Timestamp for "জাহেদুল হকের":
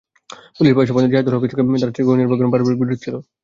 1.07-1.51